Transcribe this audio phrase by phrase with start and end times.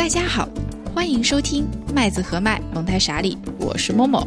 [0.00, 0.48] 大家好，
[0.94, 4.26] 欢迎收听麦子和麦蒙太傻里，我是某某。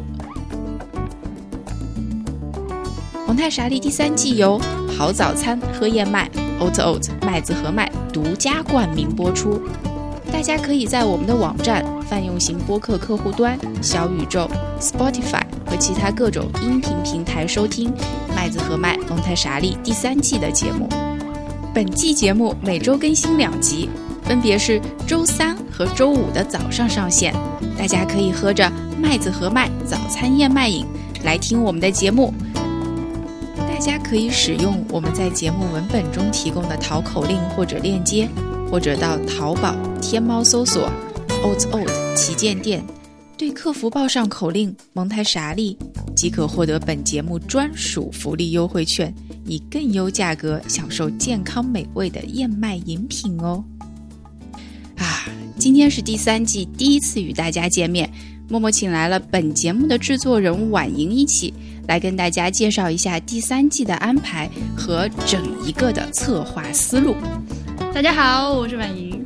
[3.26, 4.62] 蒙太傻里第三季由
[4.96, 9.60] 好早餐喝燕麦 Oat Oat 麦子和麦独家冠名播出。
[10.32, 14.48] 大家可以在我们的网站、泛用型播客客户端、小宇宙、
[14.80, 17.90] Spotify 和其他各种音频平台收听
[18.36, 20.88] 《麦子和麦蒙太傻里》第三季的节目。
[21.74, 23.90] 本季节目每周更新两集，
[24.22, 27.34] 分别是周三和周五的早上上线。
[27.78, 30.86] 大家可以喝着麦子和麦早餐燕麦饮
[31.24, 32.34] 来听我们的节目。
[33.58, 38.30] 大家可以使用我们在节目文本中提供的淘口令或者链接，
[38.72, 40.90] 或者到淘宝、天猫搜索
[41.44, 42.82] “oat oat 旗舰店”，
[43.36, 45.78] 对客服报上口令“蒙台傻利”，
[46.16, 49.14] 即可获得本节目专属福利优惠券，
[49.46, 53.62] 以更优价格享受健康美味的燕麦饮品哦。
[55.64, 58.10] 啊，今天是第三季第一次与大家见面，
[58.50, 61.54] 默默请来了本节目的制作人婉莹一起。
[61.88, 67.16] 来跟大家介绍一下第三季的安排和整一个的策划思路。
[67.94, 69.24] 大家好，我是婉莹。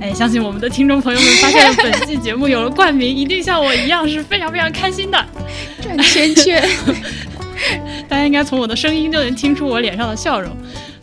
[0.00, 5.26] 哎，相信我们的听众朋友们发现了本季节目有了冠名，一定像我一样是非常非常开心的。
[5.82, 6.62] 转圈圈，
[8.08, 10.52] 大家应该从我的声音就能听出我脸上的笑容。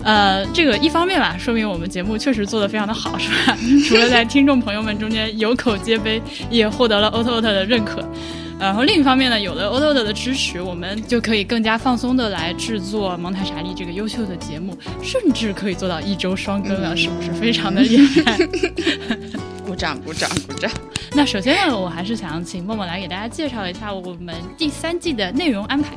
[0.04, 3.58] 呃，这个一方面吧，说明我们节目确实做得非常的好，是吧？
[3.88, 8.08] 除了在听众朋友们中间有口皆碑，也获得了 o t o t 的认可。
[8.60, 18.38] 然后另一方面呢，有了 o t o t 的支持，我们就可以更加放松的来制作《蒙台查利》这个优秀的节目，甚至可以做到一周双更啊，是不是非常的 厉害？
[19.66, 20.72] 鼓掌，鼓掌，鼓掌！
[21.14, 25.90] 那首先呢，我还是想请默默来给大家介绍一下我们第三季的内容安排，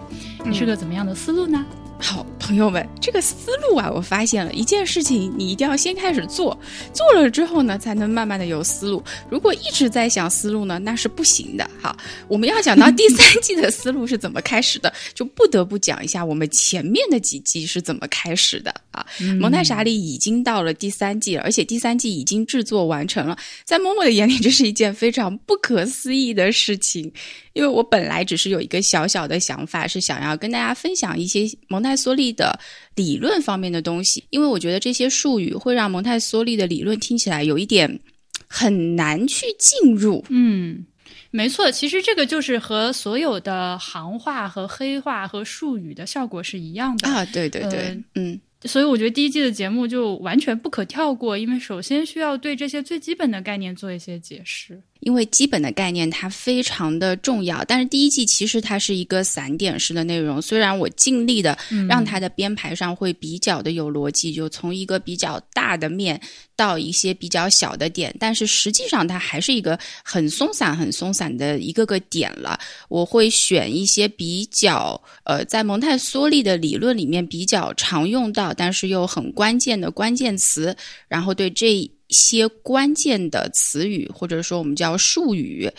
[0.45, 1.65] 你是个怎么样的思路呢？
[2.03, 6.59] 好，朋友们，这个思路啊，我发现了一件事情，你一定要先开始做，
[6.95, 9.03] 做了之后呢，才能慢慢的有思路。
[9.29, 11.71] 如果一直在想思路呢，那是不行的。
[11.81, 11.95] 好，
[12.27, 19.07] 我们要讲到第三季的思路是怎么开始的， 就不得不讲一下我们前面的几季是怎么开始的啊。
[19.39, 27.13] 蒙太莎利已经到了第三季了，而且第三季已经制作完成了，在默默的眼里，这是一件非常不可思议的事情。
[27.61, 32.59] 因为我本来只是有一个小小的想法，是想要跟大家分享一些蒙台梭利的
[32.95, 38.01] 理论方面的东西，因为我觉得这些术语会让蒙台梭利的理论听起来有一点
[38.49, 40.25] 很难去进入。
[40.31, 40.87] 嗯，
[41.31, 47.27] 没错，其实这个就是和所有的行话和黑话和术语的效果是一样的啊。
[47.27, 48.41] 对对对，嗯。
[48.65, 54.83] 所以我觉得第一季的节目就完全不可跳过，因为首先需要对这些最基本的概念做一些解释。
[55.01, 60.41] 因为基本的概念它非常的重要，但是第一季其实它是一个散点式的内容。
[60.41, 66.21] 虽然我尽力的让它的编排上会比较的有逻辑，就从一个比较大的面
[66.55, 72.59] 到一些比较小的点，但是实际上它还是一个很松散、很松散的一个个点了。
[72.89, 80.77] 我会选一些比较呃，在蒙太梭利的理论里面比较常用到，但是又很关键的关键词，
[81.09, 81.91] 然后对这。
[82.11, 85.71] 一些关键的词语，或者说我们叫术语，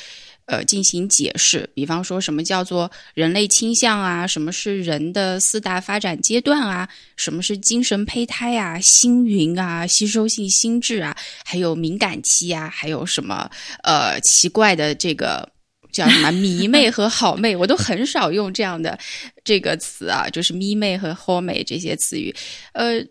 [0.46, 1.70] 呃，进行解释。
[1.74, 4.26] 比方说什么叫做人类倾向啊？
[4.26, 6.88] 什么是人的四大发展阶段啊？
[7.18, 8.80] 什么是精神胚胎啊？
[8.80, 9.86] 星云啊？
[9.86, 11.14] 吸收性心智啊？
[11.44, 12.70] 还有敏感期啊？
[12.70, 13.52] 还有什么
[13.84, 15.46] 呃奇怪的这个
[15.92, 17.54] 叫什么迷妹和好妹？
[17.60, 18.98] 我都很少用这样的
[19.44, 22.34] 这个词啊，就是迷妹和好妹这些词语，
[22.72, 23.06] 呃。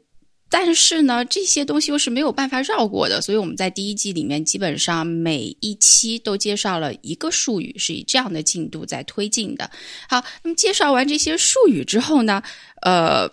[0.50, 9.70] 但是呢，这些东西又是没有办法绕过的，所以我们在第一季里面基本上每一期都介绍了一个术语，是以这样的进度在推进的。
[10.08, 12.42] 好，那么介绍完这些术语之后呢，
[12.82, 13.30] 呃，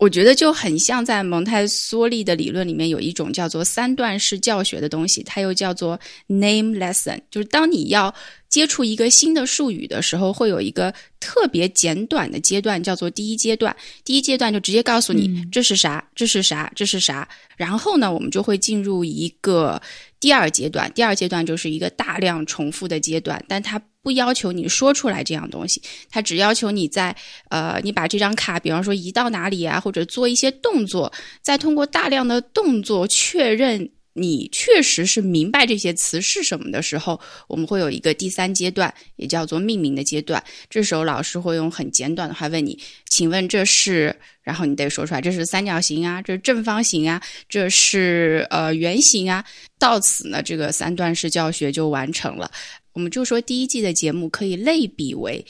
[0.00, 8.12] 我觉得就很像在蒙台梭利的理论里面有一种叫做三段式教学的东西，它又叫做 name lesson，就是当你要。
[8.50, 13.76] 接触一个新的术语的时候，会有一个特别简短的阶段，叫做第一阶段。
[14.04, 17.28] 第一阶段就直接告诉你这是啥，这是啥，这是啥。
[17.56, 19.80] 然后呢，我们就会进入一个
[20.20, 20.92] 第二阶段。
[20.92, 27.16] 第二阶段就是一个大量重复的阶段，但它不要求你说出来这样东西，它只要求你在
[27.48, 31.12] 呃，你把这张卡，比方说移到哪里啊，或者做一些动作，
[31.42, 33.90] 再通过大量的动作确认。
[34.12, 40.42] 你确实是明白这些词是什么的时候，我们会有一个第三阶段，也叫做命名的阶段。
[40.68, 42.78] 这时候老师会用很简短的话问你
[43.08, 49.44] ：“请问这是？”然后你得说出来：“这是三角形啊，这是正方形啊，这是呃圆形啊。”
[49.78, 52.50] 到此呢，这个三段式教学就完成了。
[52.92, 55.44] 我们就说第一季的节目可以类比为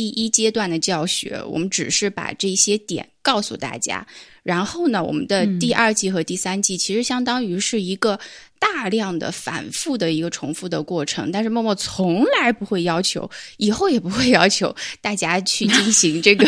[0.00, 3.06] 第一阶段的教学，我们只是把这些点。
[3.22, 4.06] 告诉大家。
[4.42, 8.18] 然后呢，我们的第二季和第三季其实相当于是一个
[8.58, 11.30] 大量的反复的一个重复的过程。
[11.30, 16.46] 但是默默从来不会要求，以后也不会要求大家去进行这个。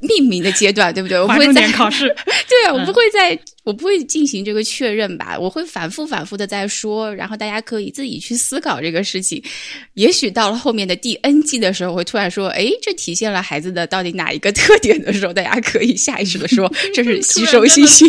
[0.00, 1.20] 命名的阶段，对不对？
[1.20, 2.08] 我不会在考试，
[2.48, 5.38] 对啊，我不会在，我不会进行这个确认吧？
[5.38, 9.42] 我会反复反复的在说，然后大家可以自己去思考这个事情。
[9.94, 18.06] 也许到了后面的第 N 季的时候，会突然说，哎，这体现了孩子的到底哪一个特点的时候，大家可以下意识的说，这是吸收信息。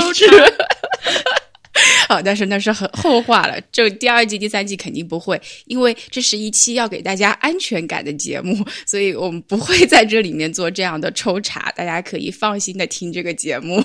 [2.09, 3.59] 好，但是那是很后话了。
[3.71, 11.71] 就第二季、第三季肯定不会，因为这是一期要给大家安全感的节目， 所以我们不会在这里面做这样的抽查。
[11.75, 13.81] 大家可以放心的听这个节目，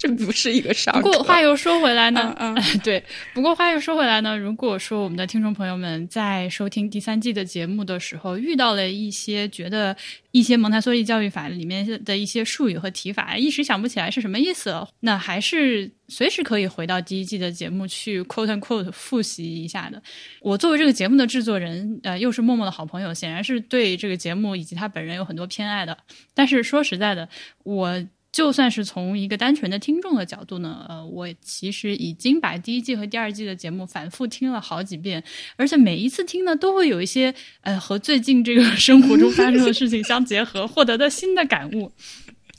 [0.00, 1.02] 这不是一个上课。
[1.02, 3.04] 不过话又说回来呢，嗯， 对。
[3.34, 9.94] 不过话又说回来呢，如果说我们的听众朋友们在收听第三季的节目的时候，遇到了一些觉得。
[10.32, 20.00] 一些蒙台梭利教育法里面的一些术语和提法一时想不起来是什么意思，那还是随时可以回到第一季的节目去 quote and quote 复习一下的。
[20.40, 25.98] 我作为这个节目的制作人，呃，又是默默的好朋友，显然是对这个节目以及他本人有很多偏爱的。
[26.32, 27.28] 但是说实在的，
[27.64, 28.00] 我。
[28.32, 35.22] 就算是从一个单纯的听众的角度呢，呃，我其实已经把第一季和第二季的节目反复听了好几遍，
[35.56, 41.90] 而且每一次听呢，都会有一些呃和最近这个生活中发生的事情相结合，获得的新的感悟。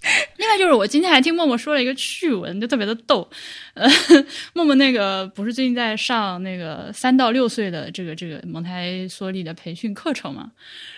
[0.38, 3.30] 另外就是我今天还听默默说了一个趣闻，就特别的逗。
[3.76, 3.88] 呃，
[4.54, 10.52] 默默那个不是最近在上那个三到六岁的这个这个蒙台梭利的培训课程嘛？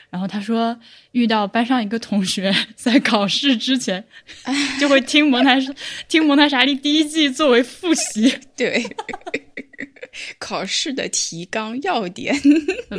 [0.10, 0.80] 然后他说，
[1.12, 4.06] 遇到班上一个同学在考试之前，
[4.80, 5.60] 就会听蒙台
[6.08, 8.86] 听蒙台莎利第一季作为复习，对，
[10.40, 12.34] 考试的提纲要点，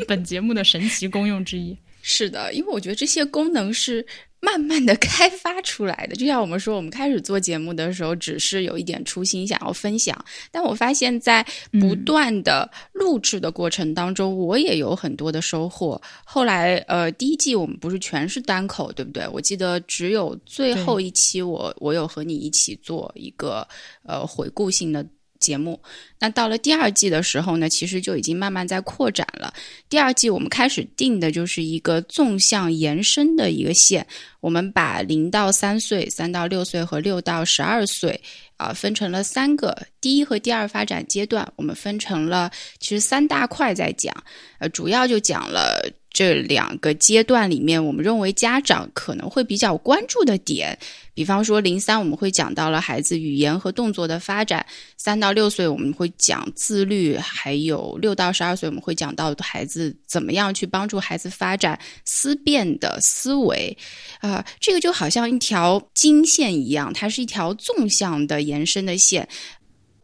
[0.06, 1.78] 本节目的神奇功用之一。
[2.02, 4.04] 是的，因为我觉得这些功能是。
[4.44, 10.14] 慢慢的开发出来的，就像我们说，我们开始做节目的时候，只是有一点初心，想要分享。
[10.50, 11.44] 但我发现，在
[11.80, 16.00] 不断的录制的过程当中，我也有很多的收获。
[16.24, 19.26] 后来，呃，第一季我们不是全是单口，对不对？
[19.28, 23.66] 我记得只有最后一期，我我有和你一起做一个
[24.04, 25.04] 呃回顾性的。
[25.44, 25.78] 节目，
[26.18, 29.52] 那到了第二季的时候呢，其实就已经慢慢在扩展了。
[29.90, 34.06] 第二季我们开始定的就是一个纵向延伸的一个线，
[34.40, 38.18] 我们把零到三岁、三到六岁和六到十二岁
[38.56, 42.50] 啊分成了三个第一和第二发展阶段，我们分成了
[42.80, 44.14] 其实三大块在讲，
[44.58, 45.92] 呃，主要就讲了。
[46.14, 50.78] 这两个阶段里面，我们认为家长可能会比较关注的点，
[51.12, 54.64] 比方说零三我们会讲到了孩子语言和动作的发展，
[54.96, 63.76] 三到六岁我们会讲自律，还有六到十二岁我们会讲到孩子怎么样去帮助孩子发展思辨的思维，
[64.20, 69.28] 啊，这个就好像一条经线一样，它是一条纵向的延伸的线。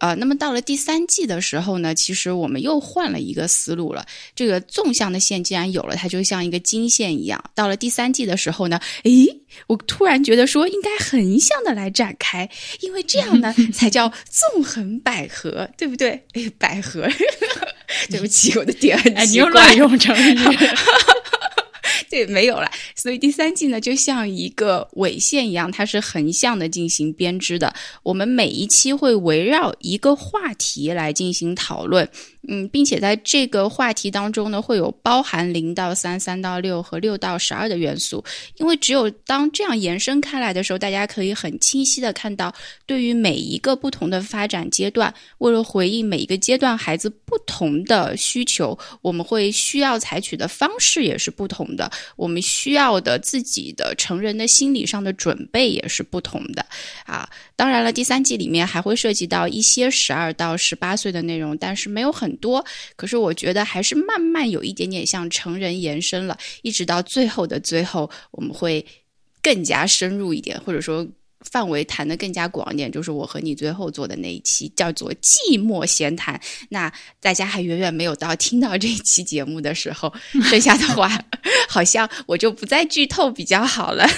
[0.00, 4.05] 呃，那么到了第三季的时候呢，其实我们又换了一个思路了。
[4.35, 7.43] 这个纵向的线既然有了，它就像一个经线一样。
[7.55, 9.26] 到了第三季的时候呢，诶，
[9.67, 12.49] 我突然觉得说应该横向的来展开，
[12.81, 16.11] 因为这样呢 才叫纵横捭阖，对不对？
[16.32, 17.12] 哎，捭阖，
[18.11, 20.38] 对不起，我的点很奇怪，你又乱用成语。
[22.11, 22.69] 对，没有了。
[22.97, 27.73] 所以第三季呢，就像一个纬线一样，它是横向的进行编织的。
[28.03, 32.09] 我们每一期会围绕一个话题来进行讨论。
[32.49, 38.25] 嗯，并且在这个话题当中呢，会有包含零到三、三到六和六到十二的元素。
[38.56, 42.52] 因为只有当这样延伸开来的时候，大家可以很清晰的看到，
[42.87, 56.64] 对于每一个不同的发展阶段，为了回应每一个阶段孩子不同的需求，我们会需要采取的方式也是不同的，我们需要的自己的成人的心理上的准备也是不同的。
[57.04, 62.29] 啊，当然了，第三季里面还会涉及到一些十二到十八岁的内容，但是没有很。
[62.30, 68.87] 很多，可是我觉得还是慢慢有一点点向成人延伸了，一直到最后的最后，我们会
[69.42, 71.04] 更加深入一点，或者说
[71.40, 72.92] 范围谈的更加广一点。
[72.92, 81.10] 就是我和你最后做的那一期叫做“寂寞闲谈”，那大家还远远没有到听到这一期节目的时候，剩下的话
[81.68, 84.08] 好像我就不再剧透比较好了。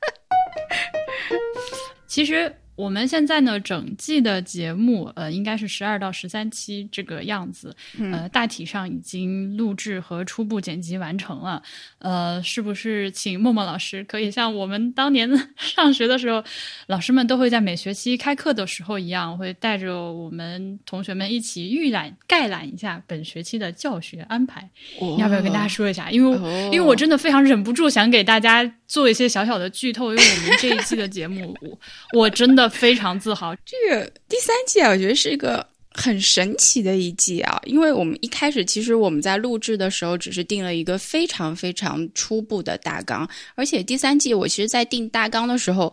[2.06, 2.54] 其实。
[2.76, 7.74] 我们现在呢，整季的节目，呃，应该是十二到十三期这个样子，
[8.12, 11.62] 呃，大体上已经录制和初步剪辑完成了。
[12.00, 16.42] 呃，是不是请默默老师可以像我们当年 上学的时候，
[16.88, 24.68] 老师们都会在每学期开课的时候一样，会带着我们同学们一起预览、概览一下本学期的教学安排？
[25.18, 26.10] 要不要跟大家说一下？
[26.10, 26.36] 因为
[26.72, 31.78] 因为我真的非常忍不住想给大家做一些小小的剧透，因为我们这一期的节目，我
[32.18, 32.63] 我真的。
[32.68, 45.92] 非常自豪，这个第三季啊，我觉得是一个很神奇的一季啊，因为我们一开始其实我们在录制的时候只是定了一个非常非常初步的大纲，而且第三季我其实，在定大纲的时候。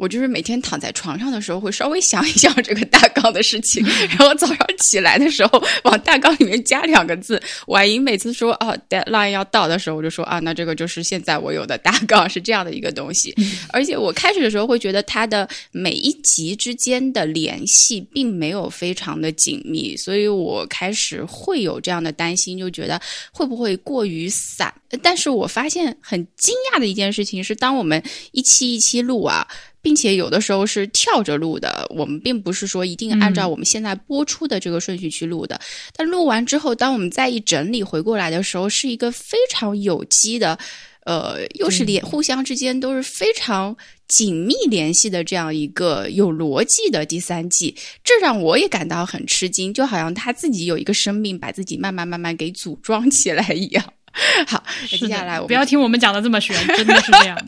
[0.00, 7.38] 我就是每天躺在床上的时候，会稍微想一想这个大纲的事情，然后早上起来的时候往大纲里面加两个字。
[7.66, 13.34] 婉莹每次说啊 deadline 要到的时候，我就说啊，那这个就是现在我有的大纲是这样的一个东西。
[13.68, 22.98] 而且我开始的时候会觉得它的每一集之间的联系并没有非常的紧密，所以我开始会有这样的担心，就觉得
[23.32, 24.72] 会不会过于散。
[25.02, 28.02] 但是我发现很惊讶的一件事情是，当我们
[28.32, 29.46] 一期一期录啊。
[29.82, 35.60] 并且有的时候是跳着录的，我们并不是说一定按照我们现在播出的这个顺序去录的。
[35.94, 40.58] 但录完之后，当我们再一整理回过来的时候，是一个非常有机的，
[41.04, 53.84] 呃，又是联互相之间都是非常紧密联系的这样一个有逻辑的第三季，这让我也感到很吃惊，就好像他自己有一个生命把自己慢慢慢慢给组装起来一样。
[54.46, 57.38] 好，接下来不要听我们讲的这么玄， 真的是这样。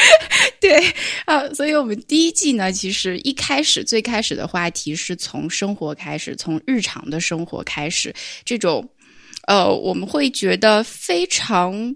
[0.58, 0.82] 对
[1.26, 8.88] 啊，所以我们第一季呢，其实一开始最开始的话题是从生活开始，从日常的生活开始，这种
[9.46, 11.94] 呃，我们会觉得非常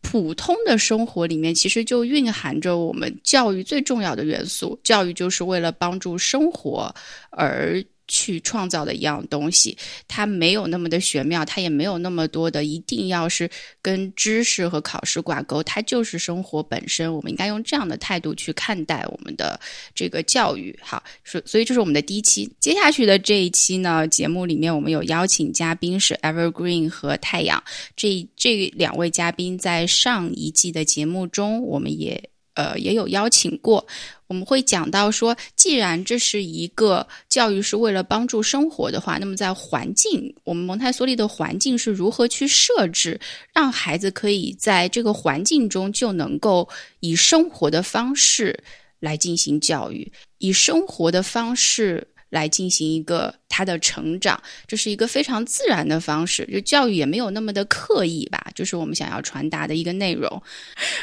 [0.00, 4.78] 普通的生活里面，其实就蕴含着我们教育最重要的元素。
[4.82, 6.92] 教育就是为了帮助生活
[7.30, 7.84] 而。
[8.08, 13.48] 去创造的一样东西，它没有那么的玄妙，它也没有那么多的一定要是
[13.80, 17.12] 跟知识和考试挂钩，它就是生活本身。
[17.12, 19.58] 我们应该用这样的态度去看待我们的
[19.94, 20.78] 这个教育。
[20.82, 22.50] 好，所所以这是我们的第一期。
[22.60, 27.62] 接下去的这一期呢，节目里面我们有邀请嘉宾是 Evergreen 和太阳，
[27.96, 32.31] 这这两位嘉宾在上一季的节目中，我们也。
[32.54, 33.86] 呃，也有邀请过，
[34.26, 43.18] 我们会讲到说，既然这是一个教育是为了帮助生活的话，那么在环境，我们蒙台梭利的环境是如何去设置，
[43.54, 46.68] 让孩子可以在这个环境中就能够
[47.00, 48.62] 以生活的方式
[49.00, 52.06] 来进行教育，以生活的方式。
[52.32, 60.42] 来进行一个他的成长，这是一个非常自然的方式，就教育也没有那么的刻意吧，就是我们想要传达的一个内容，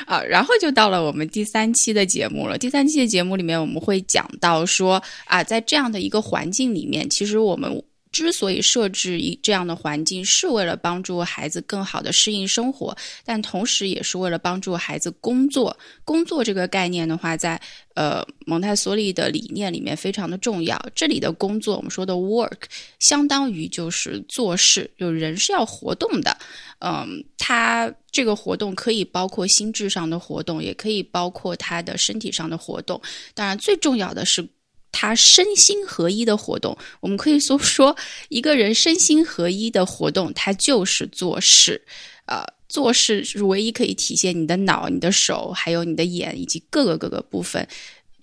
[0.08, 2.58] 啊，然后就到了我们第三期的节目了。
[2.58, 7.82] 第三期的节目里面，我们会讲到说啊，在这样的一个环境里面，其实我们。
[8.12, 15.78] 之所以设置一这样的环境，是为了帮助孩子更好的适应生活，但同时也是为了帮助孩子工作。
[16.04, 17.62] 工作这个概念的话，在
[17.94, 20.84] 呃蒙台梭利的理念里面非常的重要。
[20.96, 22.62] 这里的工作，我们说的 work，
[22.98, 26.36] 相当于就是做事，就人是要活动的。
[26.80, 33.00] 嗯，他这个活动可以包括心智上的活动，也可以包括他的身体上的活动。
[33.36, 34.48] 当然，最重要的是。
[34.92, 37.96] 他身心合一的活动，我们可以说说
[38.30, 41.82] 一个人身心合一的活动，他就是做事。
[42.26, 47.68] 呃，做事是唯一可以体现你的脑、你的手，还有你的眼以及各个各个部分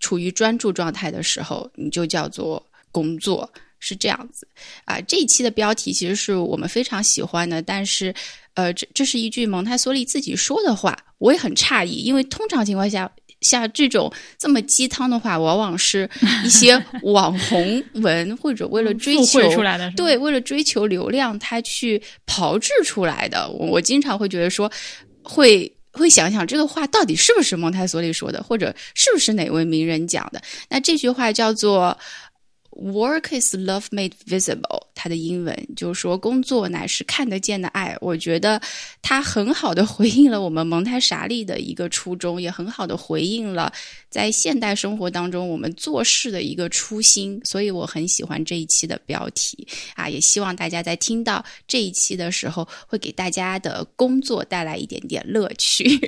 [0.00, 4.46] 处于专注状态的时候，你就叫做工作，是这样子。
[4.85, 8.14] 啊，这一期的标题其实是我们非常喜欢的，但是，
[8.54, 13.11] 呃，这这是一句蒙台梭利自己说的话，我也很诧异，因为通常情况下。
[13.40, 16.08] 像这种这么鸡汤的话，往往是
[16.44, 19.40] 一些网红文或者为了追求
[19.96, 23.48] 对，为了追求流量，他去炮制出来的。
[23.50, 24.70] 我我经常会觉得说，
[25.22, 30.40] 会会想想这个话到底是不是蒙台梭利说的，或者是不是哪位名人讲的？
[30.68, 31.96] 那这句话叫做。
[32.78, 34.83] Work is love made visible。
[34.95, 37.97] 它的英文就是说，工作乃是看得见的爱。
[38.00, 38.61] 我觉得
[39.00, 43.73] 它很好的回应了我们蒙台傻利的一个初衷，也很好的回应了
[44.11, 47.40] 在现代生活当中我们做事的一个初心。
[47.45, 55.99] 所以我很喜欢这一期的标题啊，也希望大家在听到这一期的时候，会给大家的工作带来一点点乐趣。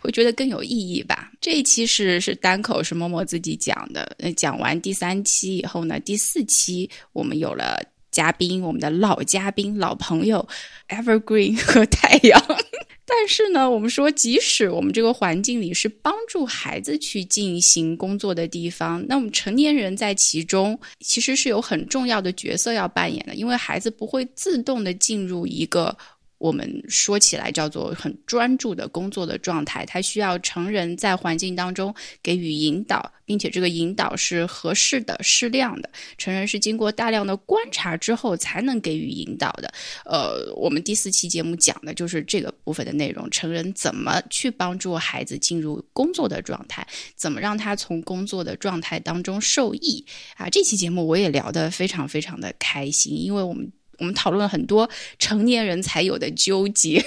[0.00, 1.30] 会觉得更有意义吧。
[1.40, 4.16] 这一期是是单口，是默默自己讲的。
[4.18, 7.80] 那讲完第三期以后呢，第四期我们有了
[8.10, 10.46] 嘉宾，我们的老嘉宾、老朋友
[10.88, 12.42] Evergreen 和太阳。
[13.08, 25.96] 但是呢，我们说，即使我们这个环境里是帮助孩子去进行工作的地方，那我们成年人在其中其实是有很重要的角色要扮演的，因为孩子不会自动的进入一个。
[26.38, 35.90] 我们说起来叫做很专注的工作的状态，他需要成人在环境当中给予引导，并且这个引导是合适的、适量的。
[36.18, 39.72] 成人是经过大量的观察之后才能给予引导的。
[40.04, 50.04] 呃，我们第四期节目讲的就是这个部分的内容：成人怎么去帮助孩子进入工作的状态，怎么让他从工作的状态当中受益
[50.36, 50.50] 啊？
[50.50, 53.72] 这期节目我也聊得非常非常的开心，因为我们。
[53.98, 54.88] 我们讨论了很多
[55.18, 57.04] 成年人才有的纠结，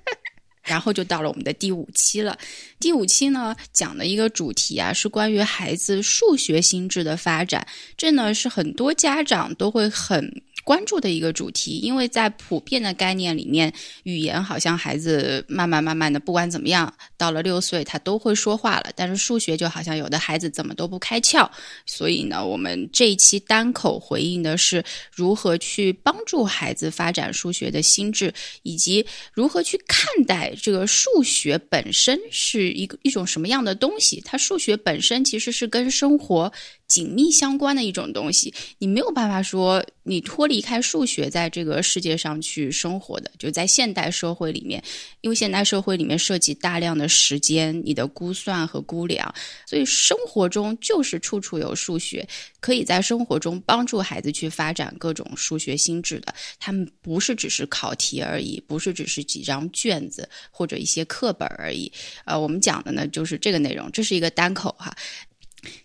[0.62, 2.38] 然后就到了我们的第五期了。
[2.78, 7.66] 第五期呢，讲的一个主题啊，是关于孩子数学心智的发展。
[7.96, 10.42] 这呢，是很多家长都会很。
[10.64, 13.72] 关注的一个主题，因为在普遍的概念里面，
[14.04, 18.90] 语言好像孩子慢慢慢慢的，不管怎么样，到了六岁他都会说话了。
[18.96, 21.48] 但是数学就好像有的孩子怎么都不开窍，
[21.84, 24.82] 所以呢，我们这一期单口回应的是
[25.14, 34.22] 如何去帮助孩子发展数学的心智，以及如何去看待这个数学本身是一个一种什么样的东西。
[34.24, 36.50] 它数学本身其实是跟生活。
[36.86, 44.82] 紧密相关的一种东西，你没有办法说你脱离开数学在这个世界上去生活的，就在现代社会里面，
[45.22, 49.34] 因为现代社会里面涉及大量的时间、你的估算和估量，
[49.66, 52.26] 所以生活中就是处处有数学，
[52.60, 56.34] 可以在生活中帮助孩子去发展各种数学心智的。
[56.60, 61.90] 他们不是只是考题而已，不是只是几张卷子或者一些课本而已。
[62.24, 64.94] 呃，我们讲的呢就是这个内容，这是一个单口哈。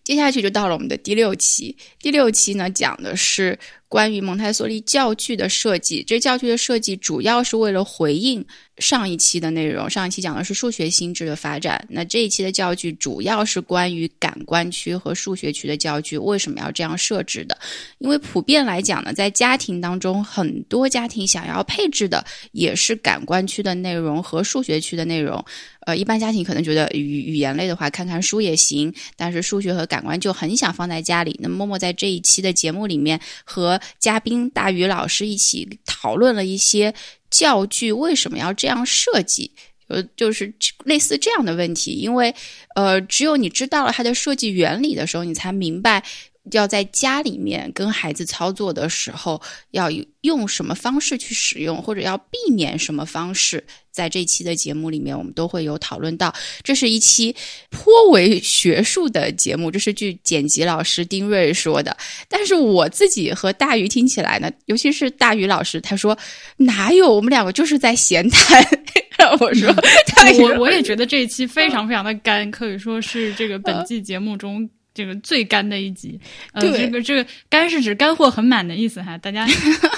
[0.03, 1.75] 接下去就到了我们的第六期。
[1.99, 3.57] 第六期呢，讲的是
[3.89, 6.01] 关于蒙台梭利教具的设计。
[6.03, 8.45] 这教具的设计主要是为了回应
[8.77, 9.89] 上一期的内容。
[9.89, 17.57] 上一期讲的是数学心智的发展，那这一期的教具主要是关于感官区和数学区的教具为什么要这样设置的？
[17.97, 25.43] 因为普遍来讲呢，在家庭当中，很多家庭想要配置的也是感官区的内容和数学区的内容。
[25.85, 31.35] 呃，一般家庭可能觉得语语言类的话，看看书也行，但是数学和感官就很想放在家里。
[31.41, 36.93] 那么默默在这一期的节目里面，和嘉宾大宇老师一起讨论了一些
[37.29, 39.51] 教具为什么要这样设计，
[39.87, 40.53] 呃，就是
[40.85, 41.91] 类似这样的问题。
[41.91, 42.33] 因为，
[42.75, 46.03] 呃，只有你知道了它的设计原理的时候，你才明白。
[46.57, 49.41] 要在家里面跟孩子操作的时候，
[49.71, 49.89] 要
[50.21, 56.33] 用什么方式去使用，或者要避免什么方式，在这期的节目里面，我们都会有讨论到。
[56.63, 57.35] 这是一期
[57.69, 61.95] 颇为学术的节目，这是据剪辑老师丁瑞说的。
[62.27, 66.17] 但是我自己和大鱼听起来呢，尤其是大鱼老师，他说
[66.57, 68.63] 哪有，我们两个就是在闲谈。
[69.39, 69.73] 我说，
[70.39, 74.69] 我我也觉得这一期非常非常的干，可以说是这个本季节目中。
[74.93, 76.19] 这个最干的一集，
[76.53, 79.47] 呃，这个这个干是指干货很满的意思哈，大家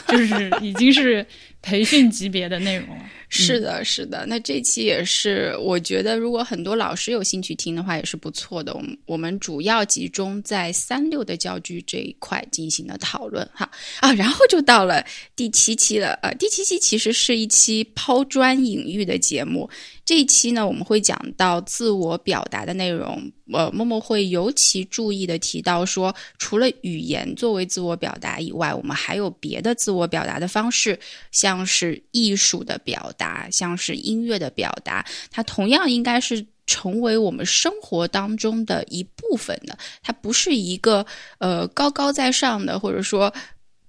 [0.07, 1.25] 就是已经是
[1.61, 3.03] 培训级别的内容了。
[3.33, 8.73] 是的，是的，那这期也是，我觉得如果很多老师有兴趣听的话，也是不错的。
[8.73, 16.19] 我们我们主要集中在三六的教具这一块进行了讨论哈啊，然后就到了第七期了。
[16.21, 19.69] 呃，第七期其实是一期抛砖引玉的节目。
[20.03, 23.31] 这一期呢，我们会讲到自我表达的内容。
[23.53, 30.97] 呃，默默会尤其注意的提到说，除了语言作为自我表达以外，我们还有别的自我表达的方式，
[31.31, 33.20] 像是艺术的表达，
[33.51, 39.77] 像是音乐的表达，它同样应该是成为我们生活当中的一部分的。
[40.01, 41.05] 它不是一个
[41.39, 43.33] 呃高高在上的，或者说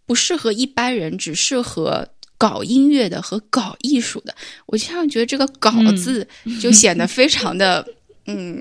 [0.07, 2.09] 不适合一般人，只适合。
[2.39, 4.35] 搞音乐的和搞艺术的，
[4.67, 6.27] 我经常觉得这个“搞”字
[6.61, 7.87] 就显得非常的，
[8.27, 8.59] 嗯，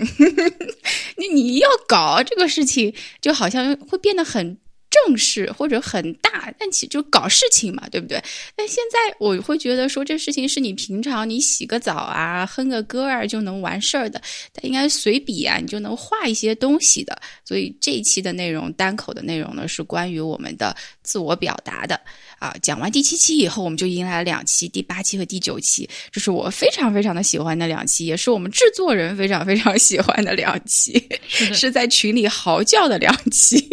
[1.17, 4.55] 你你要搞这个事情，就好像会变得很。
[4.91, 8.21] 正式或者很大，但其就搞事情嘛，对不对？
[8.56, 14.21] 但现在我会觉得说，这事情是你平常你洗个澡啊，哼个歌儿就能完事儿的。
[14.54, 17.19] 它应该随笔啊，你就能画一些东西的。
[17.45, 21.99] 所以这一期的内容，单口的内容呢，是关于我们的自我表达的
[22.38, 22.54] 啊。
[22.62, 33.65] 讲完第七期以后，我们就迎来了两期，第八期和第九期，这是我非常非常的喜欢的两期，也是我们制作人非常非常喜欢的两期，是在群里嚎叫的两期。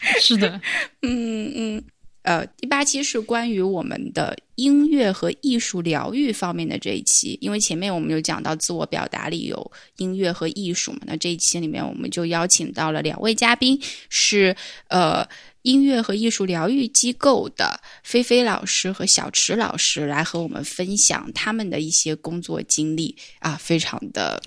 [0.20, 0.60] 是的，
[1.02, 1.84] 嗯嗯，
[2.22, 14.54] 呃，第八期是关于我们的音乐和艺术疗愈方面的这一期，因为前面我们有讲到自我表达里有音乐和艺术嘛，那这一期里面我们就邀请到了两位嘉宾，是
[14.88, 15.26] 呃。
[15.68, 24.40] 音乐和艺术疗愈机构的菲菲老师和小池老师来和我们分享他们的一些工作经历啊，非常的。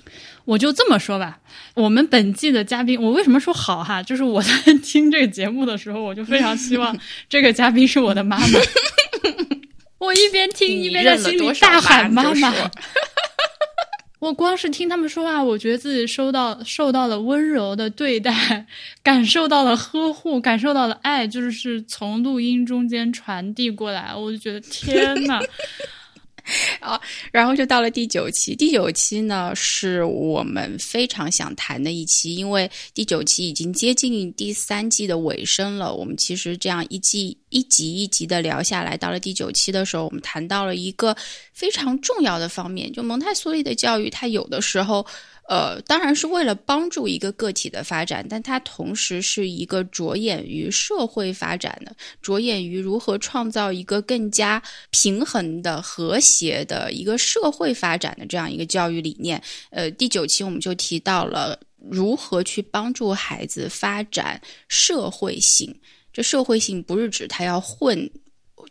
[0.44, 1.38] 我就这么说吧，
[1.74, 4.02] 我们本季的嘉宾，我为什么说好哈？
[4.02, 4.50] 就是我在
[4.82, 6.98] 听这个节目的时候，我就非常希望
[7.30, 8.58] 这个嘉宾是我的妈妈。
[9.98, 12.52] 我一边听一边在心里大喊妈妈。
[14.22, 18.64] 我光是听他们说话，我觉得自己收到受到了温柔的对待，
[19.02, 25.40] 感受到了呵护，感受到了爱，就是从录音中间传递过来，我就觉得天呐。
[26.80, 27.00] 啊，
[27.30, 28.54] 然后就到了第九期。
[28.56, 35.94] 第九期呢，是我们非常想谈的一期，因为第九期已经接近第三季的尾声了。
[35.94, 41.16] 我们其实这样一季一集一集的聊下来，到了第九期的时候，我们谈到了一个
[41.52, 45.06] 非常重要的方面，就蒙太梭利的教育，它有的时候。
[45.52, 59.42] 呃，当然是为了帮助一个个体的发展，但它同时是一个着眼于社会发展的，着眼于如何创造一个更加平衡的、和谐的一个社会发展的这样一个教育理念。
[59.68, 61.60] 呃，第九期我们就提到了
[61.90, 65.78] 如何去帮助孩子发展社会性。
[66.14, 68.10] 这社会性不是指他要混。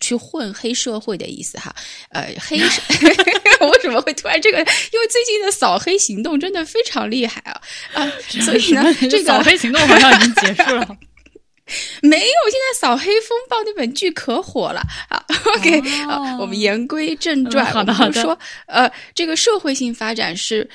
[0.02, 1.74] 去混黑社会的意思哈，
[2.10, 2.58] 呃，黑
[3.72, 4.58] 为什么会突然这个？
[4.58, 7.62] 因为最近的扫黑行动真的非常厉害啊
[7.94, 8.12] 啊！
[8.44, 10.88] 所以呢，这个扫黑行动好像已经结束了。
[12.02, 15.24] 没有，现在扫黑风暴那本剧可火了啊
[15.56, 18.22] ！OK，啊，我们言归正传，好的好的。
[18.22, 18.38] 说
[18.68, 20.70] 呃，这个社会性发展是。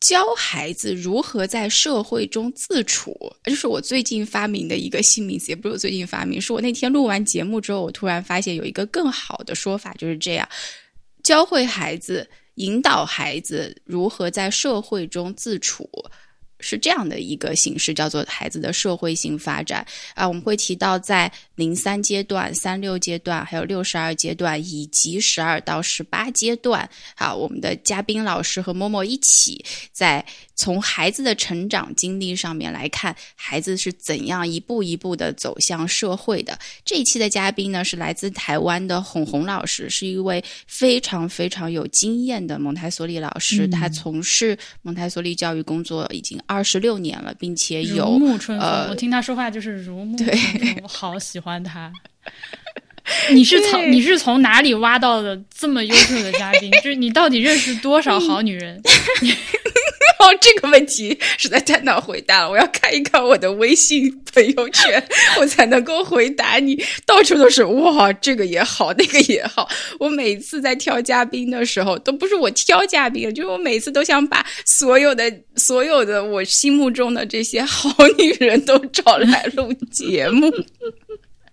[0.00, 10.48] 教孩子如何在社会中自处，就是我最近发明的一个新名词，也不是我最近发明，是我那天录完节目之后，我突然发现有一个更好的说法，就是这样：
[11.24, 15.88] 教会孩子、引导孩子如何在社会中自处。
[16.60, 20.26] 是这样的一个形式，叫做孩子的社会性发展啊。
[20.26, 26.88] 我们会提到在零三阶段、三六阶段，还有六十二阶段以及十二到十八阶段。
[27.14, 30.24] 好，我们的嘉宾老师和默默一起在。
[30.58, 36.58] 从孩子的成长经历上面来看，孩子是怎样一步一步的走向社会的。
[36.84, 43.68] 这一期的嘉宾呢是来自台湾的红红老师，是一位非常非常有经验的蒙台梭利老师。
[43.68, 48.18] 他从事蒙台梭利教育工作已经二十六年了，并且有。
[48.58, 51.92] 呃，我听他说话就是如沐春风，我好喜欢他。
[53.30, 56.68] 你是从你是从哪里挖到的这么优秀的嘉宾？
[56.82, 58.82] 就是你到底认识多少好女人？
[60.18, 62.50] 哦，这个问题实在太难回答了。
[62.50, 65.02] 我要看一看我的微信朋友圈，
[65.38, 66.82] 我才能够回答你。
[67.06, 69.68] 到处都是哇，这个也好，那个也好。
[69.98, 80.52] 我每次在挑嘉宾的时候，都不是我挑嘉宾，就是我每次都想把所有的、所有的我心目中的这些好女人都找来录节目。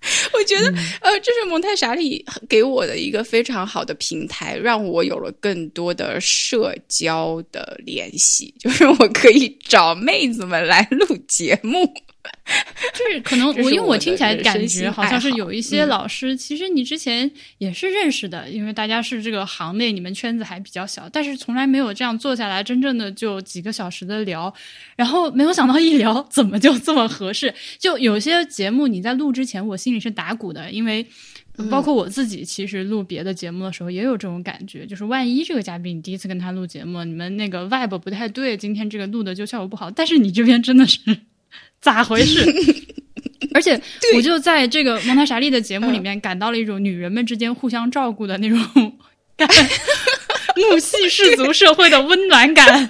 [0.33, 0.67] 我觉得，
[1.01, 11.91] 呃，这是蒙太莎利给我的一个非常好的平台，让我有了更多的社交的联系，就是我可以找妹子们来录节目。
[12.93, 24.53] 就是可能我因为我听起来感觉好像是有一些老师，其实你之前也是认识的，因为大家是这个行内，你们圈子还比较小，但是从来没有这样坐下来真正的就几个小时的聊，
[24.95, 27.53] 然后没有想到一聊怎么就这么合适。
[27.79, 31.05] 就有些节目你在录之前，我心里是打鼓的，因为
[31.69, 39.89] 包括我自己，其实录别的节目的时候也有这种感觉，就是万一这个嘉宾你第一次跟他录节目，你们那个 vibe 不太对，今天这个录的就效果不好。
[39.89, 40.99] 但是你这边真的是。
[41.85, 42.43] 咋回事？
[43.53, 43.79] 而且
[44.15, 48.59] 我就在这个蒙台莎莉的节目里面感到了一种女人们之间互相照顾的那种
[49.37, 49.47] 感
[50.55, 52.87] 母系氏族社会的温暖感。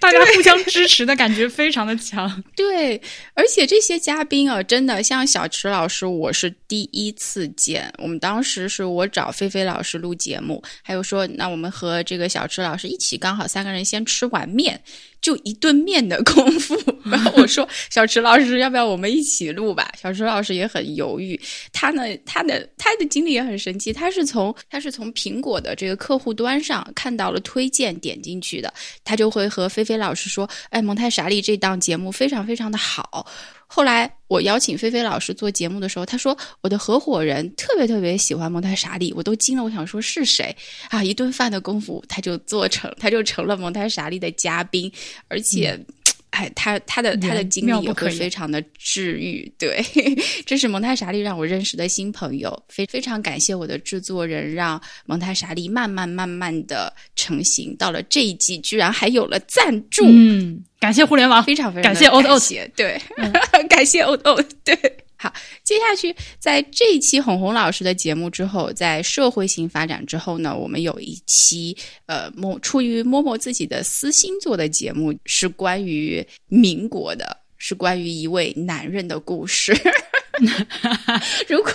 [0.00, 3.00] 大家互相支持的感觉非常的强， 对，
[3.34, 7.92] 而且这些嘉宾啊，真的像小池老师，我是第一次见。
[7.98, 14.80] 我们当时是我找菲菲老师录节目，还有说，那我们和这个小池老师一起，刚好三个人先吃碗面，
[15.20, 16.74] 就一顿面的功夫。
[17.04, 19.92] 然后我说， 小池老师，要不要我们一起录吧？
[20.00, 21.38] 小池老师也很犹豫。
[21.72, 28.72] 他呢，他的他的经历也很神奇，他是从他是从苹果的这个客户端上看到了推荐，点进去的，
[29.04, 33.26] 他就会和菲菲飞老师说：“哎，蒙太莎利这档节目非常非常的好。”
[33.66, 39.64] 后来我邀请菲菲老师做节目的时候，他说：“我的合伙人特别特别喜欢蒙太莎利，我都惊了。
[39.64, 40.56] 我想说是谁
[40.90, 41.02] 啊？
[41.02, 44.92] 一顿饭的功夫，他就做成，他就成了蒙太莎利的嘉宾，
[45.26, 45.78] 而且。”
[46.30, 49.50] 哎，他他的他的经历也会非常的治愈。
[49.58, 49.84] 对，
[50.46, 57.76] 这是蒙太莎利让我认识的新朋友，非非常感谢我的制作人，让蒙太莎利慢慢慢慢的成型。
[57.76, 60.04] 到了这一季，居然还有了赞助。
[60.06, 62.42] 嗯，感谢互联网，非常非常感谢 Old Old，
[62.76, 63.00] 对，
[63.68, 64.76] 感谢 Old Old，对。
[65.22, 65.30] 好，
[65.62, 79.72] 接下去在这一期红红老师的节目之后，在社会性发展之后呢，我们有一期呃，摸出于摸摸自己的私心做的节目，是关于民国的，是关于一位男人的故事。
[81.46, 81.72] 如果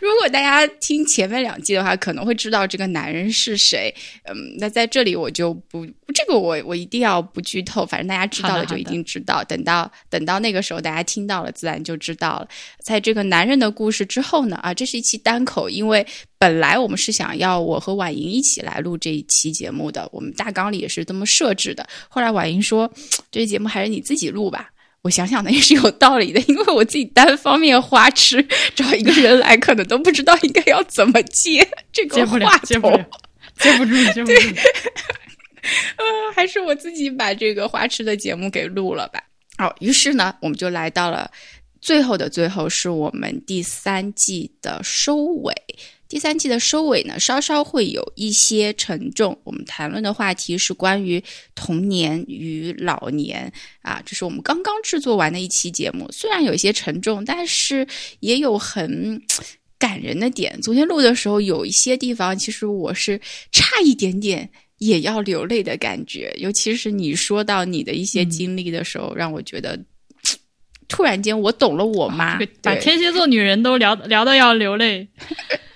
[0.00, 3.92] 如果大家听前面两季的话，可能会知道这个男人是谁。
[4.24, 9.42] 嗯，那在这里我就不，这个我我一定要不剧透，反正大家知道了就一定知道。
[9.42, 12.48] 等到等到那个时候，大家听到了自然就知道了。
[12.80, 16.06] 在这个男人的故事之后呢，啊，这是一期单口，因为
[16.38, 21.84] 本来我们是想要我和婉莹一起来录这一期节目的，我们大纲里也是这么设置的。
[22.08, 22.88] 后来婉莹说，
[23.32, 24.70] 这期节目还是你自己录吧。
[25.02, 34.60] 我想想呢，也是有道理的，因为我自己单方面花痴，找一个人来，可能都不知道应该要怎么接这个话头，接不住， 接不住。
[35.96, 39.22] 呃，还是我自己把这个花痴的节目给录了吧。
[39.56, 41.30] 好，于是呢，我们就来到了
[41.80, 45.54] 最后的最后，是我们第三季的收尾。
[46.10, 49.40] 第三季的收尾呢，稍稍会有一些沉重。
[49.44, 51.22] 我们谈论的话题是关于
[51.54, 56.10] 童年与老年啊，这是我们刚刚制作完的一期节目。
[56.10, 57.86] 虽然有一些沉重，但是
[58.18, 59.22] 也有很
[59.78, 60.60] 感人的点。
[60.60, 63.16] 昨天录的时候，有一些地方其实我是
[63.52, 66.34] 差一点点也要流泪的感觉。
[66.38, 69.78] 尤其是你说到你的一些经历的时候，让我觉得
[70.88, 75.06] 突然间我懂了我妈， 把天蝎座女人都聊聊到要流泪。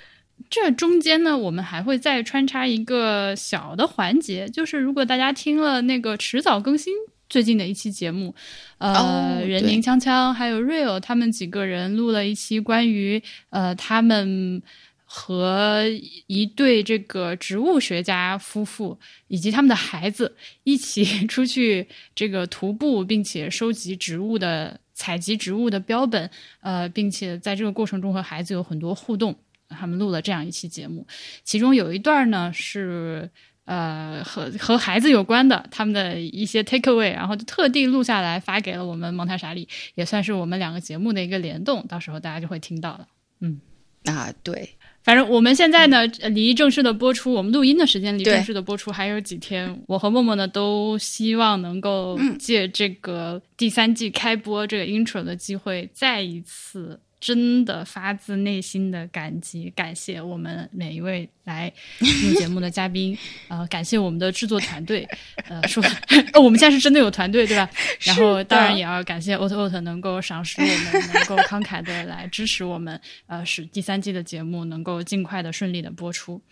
[0.50, 6.92] 这中间呢，我们还会再穿插一个小的环节，就是如果大家听了那个迟早更新
[7.28, 8.34] 最近的一期节目，
[8.78, 14.62] 呃，人宁锵锵还有 Real 他们几个人录了一期关于呃他们
[15.04, 15.82] 和
[16.26, 26.30] 一对这个植物学家夫妇以及他们的孩子一起出去这个徒步，并且收集植物的采集植物的标本，
[26.60, 29.34] 呃，并且在这个过程中和孩子有很多互动。
[29.78, 31.06] 他们录了这样一期节目，
[31.42, 33.28] 其中有一段呢是
[33.64, 43.06] 呃和和孩子有关的，他们的一些 take away，然后就特地录下来发给了我们蒙太莎里，也算是我们两个节目的一个联动，到时候大家就会听到了。
[43.40, 43.60] 嗯
[44.04, 44.68] 啊，对，
[45.02, 57.00] 反正我们现在呢离正式的播出，我们录音的时间离正式的播出还有几天，我和默默呢都希望能够借这个第三季开播这个 intro 的机会，再一次。
[57.24, 63.16] 真的发自内心的感激，感谢我们每一位来录节目的嘉宾，
[63.48, 65.08] 呃，感谢我们的制作团队，
[65.48, 65.82] 呃，说
[66.38, 67.66] 我们现在是真的有团队，对吧？
[68.00, 76.42] 然后当然也要感谢 Ot Ot 能够赏识我们，能够慷慨的来支持我们，呃，使第三季的节目能够尽快的顺利的播出。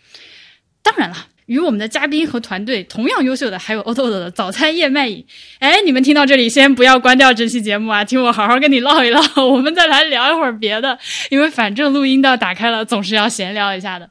[0.83, 1.15] 当然了。
[1.47, 5.25] 与我们的嘉宾和团队同样优秀的，还有 Oto 的早餐燕麦饮。
[5.59, 10.97] 哎，你们听到这里，先不要关掉这期节目啊，听我好好跟你唠一唠，我们再来聊一会儿别的，
[11.29, 14.09] 因为反正录音到打开了，总是要闲聊一下的。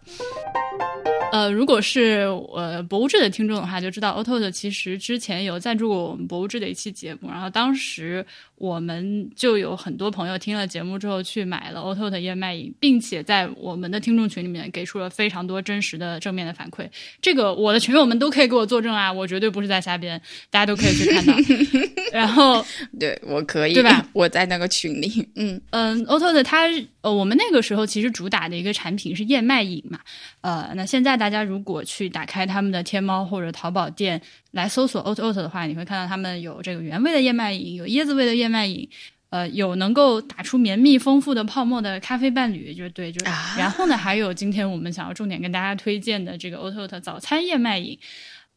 [1.33, 8.27] 呃，如果是呃博物志的听众的话，就知道 o t o 其实之前有赞助过我们博物志的一期节目，然后当时
[8.63, 16.89] 我们就有很多朋友听了节目之后去买了 o t o 的燕麦饮，并且在我们的听众群里面给出了非常多真实的正面的反馈。
[17.21, 20.21] 这个我的群友们都可以给我作证啊，我绝对不是在瞎编，
[20.51, 21.35] 大家都可以去看到。
[22.13, 22.63] 然后，
[23.01, 24.07] 对我可以对吧？
[24.13, 26.69] 我在那个群里，嗯嗯 o t o 的它
[27.01, 29.99] 呃，我们那个时候其实主打的一个产品是燕麦饮嘛，
[30.43, 31.13] 呃，那现在。
[31.23, 34.21] 大家如果去打开他们的天猫或者淘宝店
[34.51, 38.89] 来搜索 Oat 的话，你会看到他们有这个原味的燕麦饮，有椰子味的燕麦饮，
[39.31, 43.31] 呃，有能够打出绵密丰富的泡沫的咖啡伴侣，就是对，就是。
[43.57, 47.99] 然后呢，还有今天我们想要重点跟大家推荐的这个 Oat 早餐燕麦饮，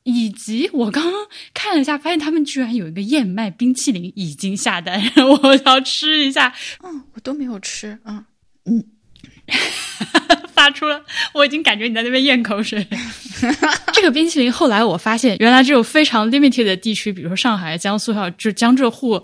[0.04, 1.14] 以及我刚刚
[1.54, 5.02] 看了一下，发现他们居然有一个燕麦冰淇淋已经下单，
[5.42, 6.54] 我要吃一下。
[6.84, 7.98] 嗯，我都没有吃。
[8.04, 8.26] 嗯
[8.66, 8.84] 嗯。
[10.54, 11.04] 发出了，
[11.34, 12.88] 我已经感觉你在那边咽口水。
[13.94, 19.18] 这个冰淇淋后来我发现，原来只有非常 limited 的地区，比如说上海、江苏还有就江浙沪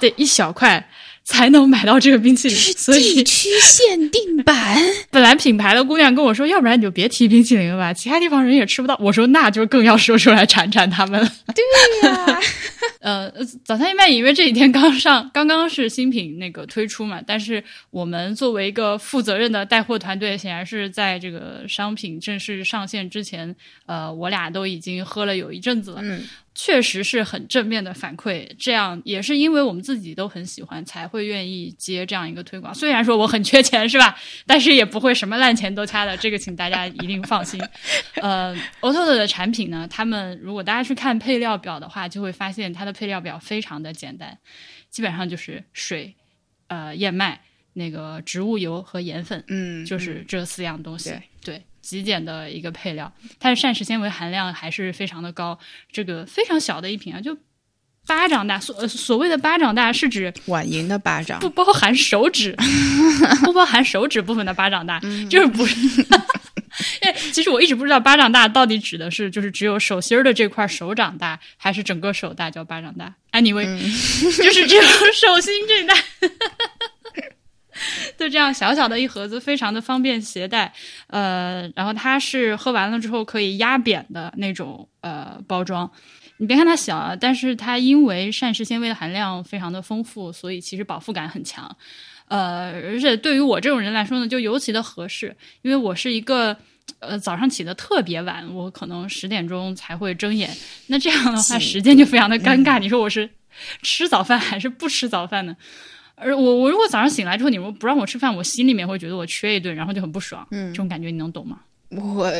[0.00, 0.88] 的一小块。
[1.24, 4.76] 才能买到这个冰淇淋，所以地区限定版。
[5.10, 8.96] 本来品牌的姑娘跟我说，要不然你就别提冰淇淋了吧，其他地方人也吃不到。
[9.00, 11.32] 我说那就更要说出来馋馋他们了。
[11.54, 12.40] 对呀，
[13.00, 13.30] 呃，
[13.64, 23.54] 早餐燕麦因为这几天刚上， 刚刚是新品那个推出嘛，但是我们作为一个负责任的带货团队，显然是在这个商品正式上线之前，
[23.86, 26.00] 呃，我俩都已经喝了有一阵子了。
[26.02, 26.22] 嗯。
[26.54, 32.74] 确实是很正面的反馈，这样也是因为我们自己都很喜欢，才会愿意接这样一个推广。
[32.74, 34.14] 虽然说我很缺钱，是吧？
[34.46, 37.58] 但是也不会什么烂钱都掐的，这个请大家一定放心。
[38.20, 44.38] 呃，Oto 的产品呢，他们如果大家去看配料表的话，就会发现它的配料表非常的简单，
[44.90, 46.14] 基本上就是水、
[46.68, 47.40] 呃燕麦、
[47.72, 51.10] 那个植物油和盐粉，嗯，就是这四样东西。
[51.10, 51.22] 对
[51.54, 51.62] 对。
[51.82, 55.58] 极简的一个配料，它的膳食纤维含量还是非常的高。
[55.90, 57.36] 这个非常小的一瓶啊，就
[58.06, 58.58] 巴掌大。
[58.58, 62.56] 所所谓的巴掌大是指碗银的巴掌，不包含手指，
[63.44, 65.76] 不包含手指部分的巴掌大，就是不是。
[67.02, 73.14] 因为其实我一直不知道巴掌大到底指的是就是只有手心儿的这块手掌大，还是整个手大叫巴掌大。
[73.32, 73.66] Anyway，
[74.38, 75.94] 就是只有手心这大。
[78.18, 80.72] 就这样小小的一盒子，非常的方便携带。
[81.08, 85.90] 呃，然后它是喝完了之后可以压扁的那种呃包装。
[86.38, 91.76] 你别看它小啊，但是它因为膳食纤维的含量非常的丰富，所以其实饱腹感很强。
[92.28, 96.56] 呃，而且对于我这种人来说呢，就尤其的合适，因为我是一个
[96.98, 100.50] 呃早上起的特别晚，我可能十点钟才会睁眼。
[100.86, 102.78] 那这样的话，时间就非常的尴尬。
[102.80, 103.28] 你说我是
[103.82, 105.54] 吃早饭还是不吃早饭呢？
[106.22, 110.46] 而我我如果早上醒来之后，你们不让我吃饭，我心里面会觉得我缺一顿，然后就很不爽。
[110.50, 111.60] 嗯，这种感觉你能懂吗？
[111.90, 112.32] 我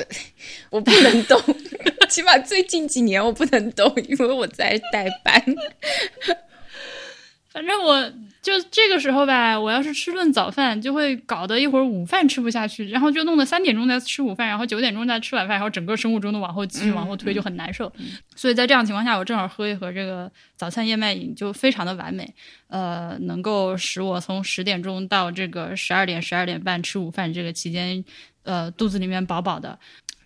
[0.71, 1.39] 我不能懂，
[2.09, 5.45] 起码最近几年我不能懂，因为我在代班。
[7.51, 8.13] 反正我
[8.43, 17.91] 就这个时候吧，我要是吃顿早饭，就会搞得一会儿午饭吃不下去，然后就弄得三点钟再吃午饭，然后九点钟再吃晚饭，然后整个生物钟都往后继续往后推，就很难受。
[18.35, 22.35] 所以在这样情况下，我正好喝一盒这个早餐燕麦饮，就非常的完美，
[22.67, 28.05] 呃，能够使我从十点钟到这个十二点、十二点半吃午饭这个期间，
[28.43, 29.79] 呃，肚子里面饱饱的，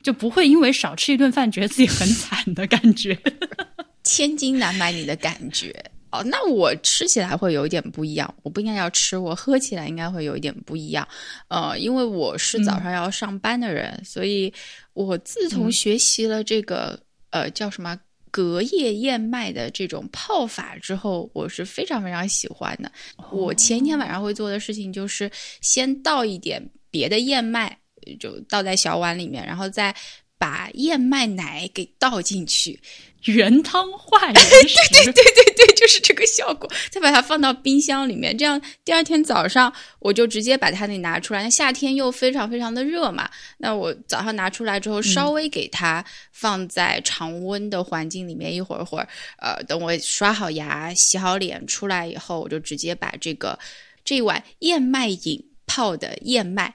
[0.03, 3.19] 就不会因为少吃一顿饭觉得自己很惨的感觉，
[4.03, 5.91] 千金难买你的感觉。
[6.11, 8.33] 哦，那我吃起来会有一点不一样。
[8.43, 11.07] 我不应该要吃，我喝起来应该会有一点不一样。
[11.49, 14.53] 呃，因为我是早上要上班的人，所以
[14.93, 16.99] 我自从学习了这个
[17.31, 17.99] 呃叫什么
[18.31, 22.91] 隔夜燕麦的这种泡法之后，我是非常非常喜欢的。
[23.33, 27.79] 我前一天晚上会做的事情就是先倒一点别的燕麦，
[28.21, 29.95] 就倒在小碗里面，然后再
[30.39, 32.81] 把燕麦奶给倒进去。
[33.25, 34.35] 原汤化原
[34.69, 36.71] 食，对对对对对，就是这个效果。
[36.91, 41.43] 再把它放到冰箱里面，这样第二天早上我就直接把它给拿出来。
[41.43, 49.09] 那夏天又非常非常的热嘛，那我早上拿出来之后，稍微给它放在常温的环境里面一会儿会儿。
[49.39, 53.59] 呃，等我刷好牙、洗好脸出来以后，我就直接把这个
[54.05, 56.73] 这一碗燕麦饮泡的燕麦。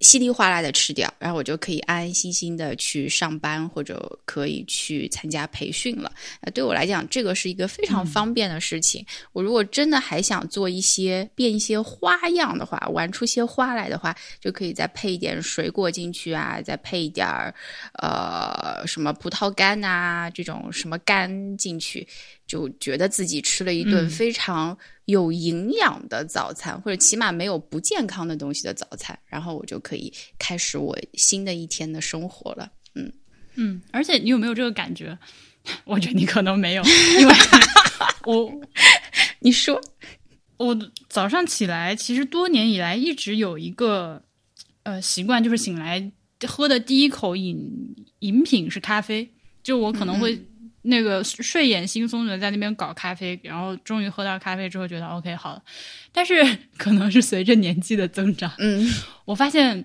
[0.00, 6.12] 稀里哗啦的吃掉，然后我就可以安安心心的去上班，或者可以去参加培训了。
[6.40, 9.04] 那对我来讲，这个是一个非常方便的事情。
[9.32, 17.52] 我如果真的还想做一些变一些花样的话，玩出些花来的话，就可以再配一点水果进去啊，再配一点儿
[17.94, 22.06] 呃什么葡萄干啊这种什么干进去。
[22.46, 24.74] 就觉得自己吃了一顿非常
[25.08, 32.70] 有营养的早餐，或者起码没有不健康的东西的早餐，然后我就可以开始我新的一天的生活了。
[32.94, 33.10] 嗯
[33.54, 35.18] 嗯，而且你有没有这个感觉？
[35.86, 36.82] 我觉得你可能没有，
[37.18, 37.34] 因为
[38.26, 38.52] 我
[39.38, 39.80] 你说
[40.58, 44.22] 我早上起来，其实多年以来一直有一个
[44.82, 46.12] 呃习惯，就是醒来
[46.46, 49.30] 喝的第一口饮饮品是咖啡，
[49.62, 50.38] 就我可能会。
[50.88, 55.62] 那个睡眼惺忪的在那边搞咖啡，然后终于喝到咖啡之后，觉得 OK 好了。
[56.12, 56.42] 但是
[56.76, 58.88] 可能是随着年纪的增长，嗯，
[59.26, 59.84] 我发现，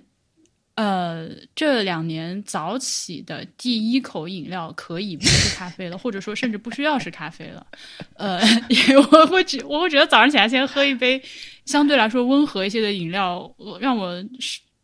[0.75, 7.67] 呃，这两年早起的第一口饮料可以不是咖啡了，或者说甚至不需要是咖啡了。
[8.15, 8.39] 呃，
[9.11, 11.21] 我会觉我会觉得早上起来先喝一杯
[11.65, 14.23] 相对来说温和一些的饮料，让我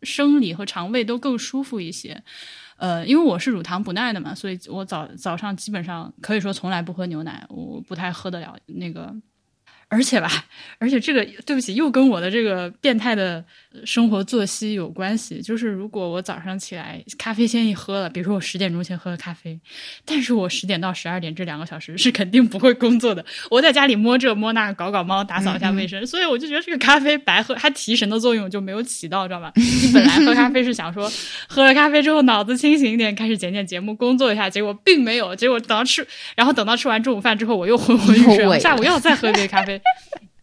[0.02, 2.22] 生理和肠胃都更舒服一些。
[2.80, 9.14] 呃，因为我是乳糖不耐的嘛，所以我早早上基本上可以说从来不喝牛奶，我不太喝得了那个。
[9.90, 10.30] 而且吧，
[10.78, 13.44] 而且这个对不起，又跟我的这个变态的
[13.84, 15.42] 生活作息有关系。
[15.42, 19.58] 就是如果我早上起来咖啡先一喝了，比如说我十点钟先喝了咖啡，
[20.04, 23.24] 但是我十点到十二点这两个小时是肯定不会工作的。
[23.50, 29.52] 我在家里摸这摸那，搞搞猫，打扫一下卫生，所以我就觉得这个咖啡白喝，它提神的作用就没有起到，知道吧？
[29.56, 31.10] 你本来喝咖啡是想说
[31.48, 35.34] 喝了咖啡之后脑子清醒一点，开始剪剪节目，工作一下，结果并没有。
[35.34, 39.79] 结果等到吃，然后等到吃完中午饭之后，我又昏昏欲睡，下午又要再喝一杯咖啡。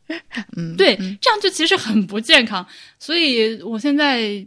[0.55, 2.65] 嗯，对，这样就其实很不健康。
[2.97, 4.45] 所以我现在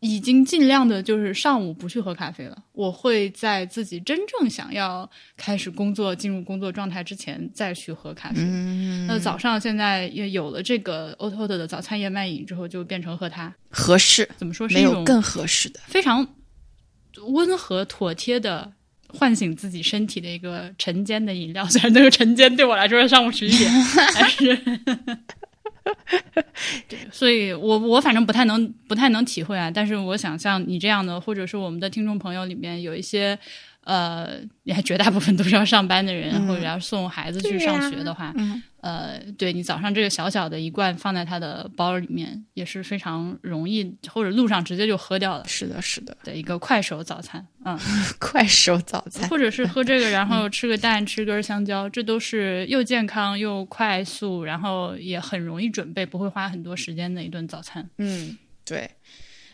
[0.00, 8.36] 已经尽量的就是上午不去喝咖啡了，我会在自己真正想要开始工作、进入工作状态之前再去喝咖啡。
[8.38, 13.54] 嗯，那早上现在也有了这个 o t o 的早餐燕麦饮之后，就变成喝它。
[13.70, 14.68] 合适，怎么说？
[14.68, 15.78] 是一种没有更合适的。
[15.86, 16.26] 非常
[17.28, 18.72] 温和妥帖的
[19.12, 21.64] 唤醒自己身体的一个晨间的饮料。
[21.70, 23.70] 虽然那个晨间对我来说是上午十一点，
[24.14, 24.58] 但是。
[26.88, 33.36] 对，所以我我反正不太能不太能体会啊，但是我想像你这样的，或者是我们的听众朋友里面有一些，
[33.84, 38.32] 呃，也绝大部分都是要上班的人，或者要送孩子去上学的话，
[38.80, 45.44] 呃，对你早上这个小小的一罐放在他的包里面也是非常容易，或者路上直接就喝掉了。
[45.46, 47.78] 是的，是的，的一个快手早餐，嗯，
[48.18, 57.88] 快手早餐，或者是喝这个，然后吃个蛋，吃根香蕉，这都是又健康又快速，然后也很容易准备，不会花很多时间的一顿早餐。
[57.98, 58.90] 嗯，对。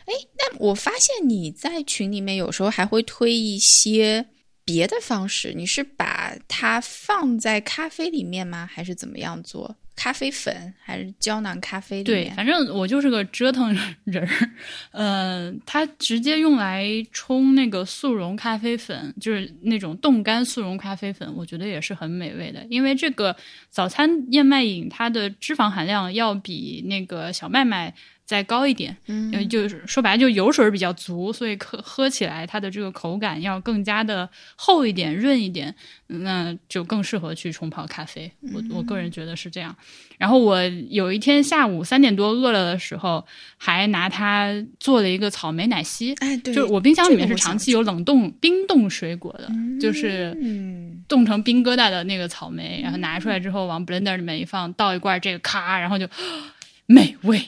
[0.09, 4.25] 哎，那我发现你在群里面有时候还会推一些。
[4.65, 8.69] 别的方式，你是把它放在咖啡里面吗？
[8.71, 9.75] 还是怎么样做？
[9.95, 12.03] 咖啡粉还是胶囊咖啡？
[12.03, 14.49] 对，反正我就是个折腾人儿。
[14.93, 22.63] 呃，它直接用来冲那个速溶咖啡粉，就是那种冻干速溶咖啡粉，我觉得也是很美味的。
[22.69, 23.35] 因为这个
[23.71, 27.95] 早餐燕麦饮，它的脂肪含量要比那个小麦麦。
[28.29, 35.73] 再高一点，嗯，就是说白了，就油水比较足，所以喝喝起来它的这个口感要更加的厚一点、润一点，
[36.05, 38.31] 那就更适合去冲泡咖啡。
[38.53, 39.75] 我我个人觉得是这样。
[40.19, 43.25] 然后我有一天下午三点多饿了的时候，
[43.57, 46.13] 还拿它做了一个草莓奶昔。
[46.19, 49.49] 哎，对，就是我冰箱里面是长期有冷冻冰冻水果的，
[49.81, 50.37] 就是
[51.07, 56.07] 冻成冰疙瘩的那个草莓，然后拿出来之后往 blender 里面一放，倒一罐这个，咔，然后就
[56.85, 57.41] 美味。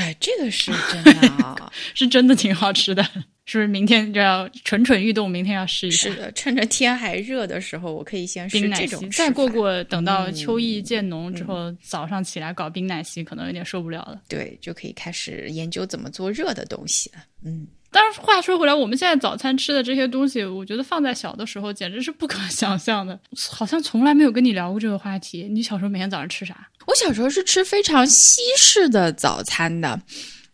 [0.00, 3.02] 哎，这个是真的，啊 是真的挺好吃的，
[3.44, 3.66] 是不是？
[3.66, 6.10] 明天就要蠢蠢欲动，明天要试一试。
[6.10, 9.10] 是的，趁着天还热的时候，我可以先试这种。
[9.10, 14.18] 再过过，等到秋意渐浓之后，早上起来搞冰奶昔，可能有点受不了了。
[14.26, 17.18] 对，就可以开始研究怎么做热的东西了。
[17.44, 17.66] 嗯。
[17.92, 23.18] 但是话说回来，我们现在早餐吃的这些东西，我觉得放在小的时候简直是不可 想象的。
[23.50, 25.48] 好像从来没有跟你聊过这个话题。
[25.50, 26.68] 你小时候每天早上吃啥？
[26.86, 30.00] 我小时候是吃非常西式的早餐的，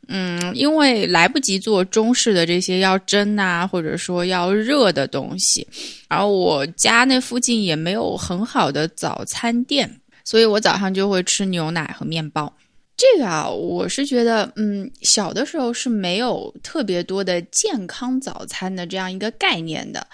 [0.08, 5.66] 嗯，因为来不及做中式的这些要蒸啊，或者说要热的东西，
[6.08, 12.52] 然后我家那附近也没有很好的早餐店，所以我早上就会吃牛奶和面包。
[12.96, 20.06] 这个啊，我是觉得，嗯，小的时候是没有特别多的健康早餐的这样一个概念的。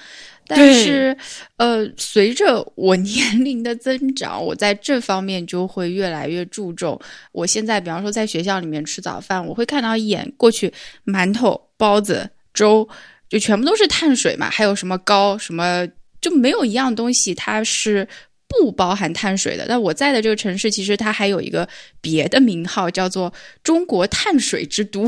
[0.49, 1.17] 但是，
[1.59, 7.01] 呃，随着我 年龄的增长，我在这方面就会越来越注重。
[7.31, 10.73] 我现在，比方说在学校里面吃早饭，我会看到一眼过去，
[11.07, 12.87] 馒头、包子、粥，
[13.29, 15.87] 就全部都是碳水嘛，还有什么糕，什么
[16.21, 18.07] 就没有一样东西它是。
[18.61, 19.67] 不包含碳水的。
[19.69, 21.69] 那我在的这个城市，其实它还有一个
[22.01, 23.33] 别的名号，叫做
[23.63, 25.03] “中国碳水之都”。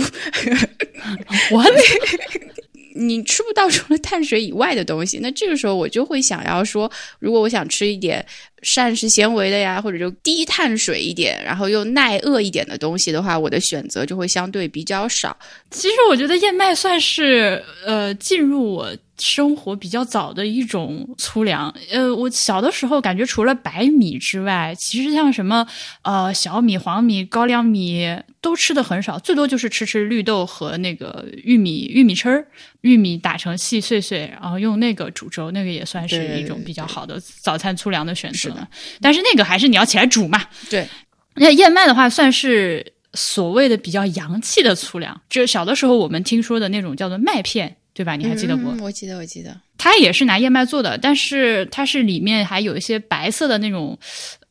[1.51, 1.65] 我
[2.97, 8.25] 你吃不到除了碳水以外的东西，那这个时候我就会想要说，如果我想吃一点
[8.65, 15.37] 膳食纤维的呀，或者就低碳水一点，然后又耐饿一点的东西的话，我的选择就会相对比较少。
[15.71, 18.97] 其实我觉得燕麦算是呃进入我。
[19.17, 25.65] 生活比较早的一种粗粮，呃，我小的时候感觉除了白米之外，其实像什么
[26.03, 32.45] 呃小米、黄米、高粱米都吃的很少，最多就是吃吃绿豆和那个玉米玉米碴儿，
[32.81, 38.53] 玉米打成细碎碎，然后用那个煮粥，那个也算是一种比较好的早餐粗粮的选择。
[39.01, 40.43] 但是那个还是你要起来煮嘛。
[40.69, 40.87] 对，
[41.35, 47.77] 那燕麦的话算是所谓的比较洋气的粗粮，就小的时候我们听说的那种叫做麦片。
[47.97, 48.17] 对吧？
[48.17, 48.71] 你还记得不？
[48.83, 49.57] 我记得，我记得。
[49.79, 53.97] 它也是拿燕麦做的，但是它是里面还有一些白色的那种，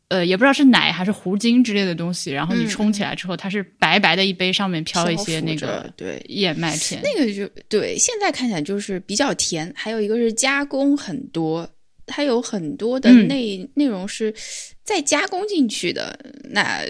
[0.08, 2.32] 呃，也不知道是奶还是糊精之类的东西。
[2.32, 7.01] 然后你冲起来之后，它是白白的一杯，上面飘一些那个对燕麦片。
[7.04, 9.70] 那个就对，现在看起来就是比较甜。
[9.76, 11.70] 还有一个是加工很多，
[12.06, 14.34] 它有很多的内内容是
[14.84, 16.18] 再加工进去的。
[16.51, 16.82] 那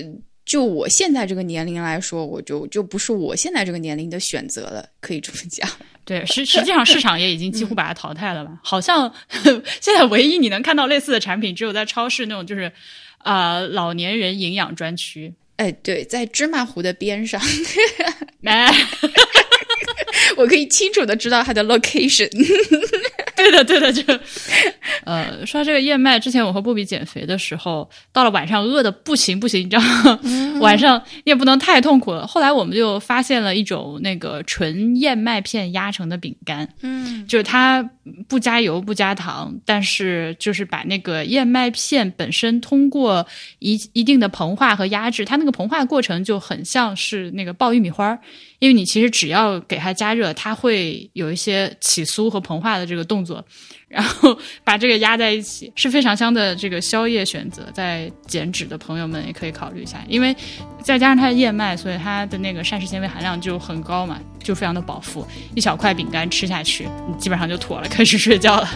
[0.45, 5.70] 就我现在这个年龄来说，我就就不是我现在这个年龄的选择了，可以这么讲。
[6.05, 8.59] 对，实实际上市场也已经几乎把它淘汰了吧？
[8.61, 9.14] 好像
[9.80, 12.70] 现在唯一你能看到类似的产品，只有在超市那种，就是
[13.20, 15.34] 啊老年人营养专区。
[15.55, 17.39] 哎，对，在芝麻糊的边上，
[18.41, 18.74] 来，
[20.36, 22.28] 我可以清楚的知道它的 location。
[23.43, 24.03] 对的，对的，就
[25.03, 30.19] 呃，说这个燕麦，之前我和布比减肥的时候，到了晚上饿的不行不行，你知道吗？
[30.61, 32.25] 晚上你也不能太痛苦了。
[32.25, 37.83] 后来我们就发现了一种那个纯燕麦片压成的饼干，嗯，就是它
[38.29, 43.25] 不加油不加糖，但是就是把那个燕麦片本身通过
[43.59, 48.19] 一一定的膨化和压制，它那个膨化过程就很像是那个爆玉米花儿，
[48.64, 53.43] 因为你其实只要给它加热，它会有一些起酥和膨化的这个动作，
[53.89, 57.70] 然后把这个压在一起，是非常香的这个宵夜选择。
[57.74, 60.34] 在减脂的朋友们也可以考虑一下，因为
[60.82, 65.28] 再加上它的燕麦，所以它的那个膳食纤维含量就很高嘛，就非常的饱腹。
[65.53, 68.70] 一小块饼干吃下去，你基本上就妥了，开始睡觉了。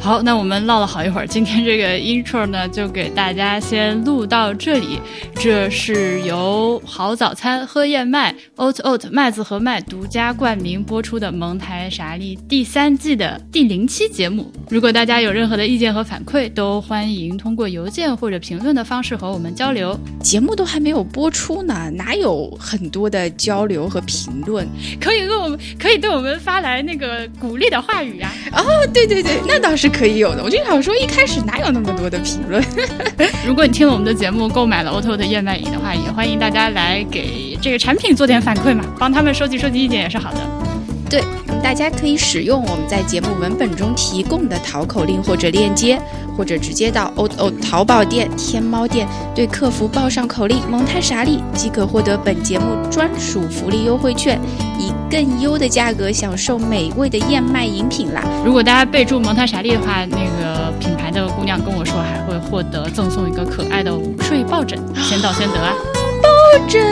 [0.00, 5.00] 好，那我们唠了好一会儿，今天这个 intro 呢，就给大家先录到这里。
[5.34, 14.52] 这是由好早餐喝燕麦 oat oat 麦子和麦独家冠名播出的蒙台傻利第三季的第零期节目。
[14.68, 19.98] 如果大家有任何的意见和反馈，都欢迎通过邮件或者评论的方式和我们交流。
[20.20, 24.68] 节目都还没有播出呢，哪有很多的交流和评论？
[25.00, 28.30] 可以给我们可以对我们发来那个鼓励的话语啊！
[28.52, 30.42] 哦，对对对，那倒是是可以有的。
[30.42, 32.64] 我就想说，一开始哪有那么多的评论？
[33.46, 40.73] 如果你听了我们的节目，购买了 Oto 的燕麦饮的话，也欢迎大家来给这个产品做点反馈嘛，帮他们收集收集意见也是好的。
[41.14, 41.22] 对，
[41.62, 45.96] 大家可以使用我们在节目文本中提供的淘口令或者链接，
[46.36, 54.40] 或者直接到 o o 淘宝店、天猫店对客服报上口令“蒙太傻利”，即可获得本节目专属福利优惠券，
[54.76, 58.24] 以更优的价格享受美味的燕麦饮品啦。
[58.44, 65.72] 如果大家备注蒙太傻利的话，那个品牌的姑娘跟我说还会获得赠送一个可爱的午睡抱枕，先到先得啊！
[66.20, 66.82] 抱枕